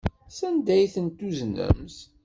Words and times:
Sanda 0.37 0.71
ay 0.75 0.87
ten-tuznemt? 0.93 1.95